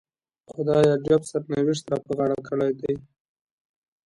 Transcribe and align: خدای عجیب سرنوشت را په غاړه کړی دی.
خدای 0.51 0.85
عجیب 0.95 1.21
سرنوشت 1.29 1.83
را 1.91 1.97
په 2.05 2.11
غاړه 2.17 2.37
کړی 2.49 2.71
دی. 2.79 2.93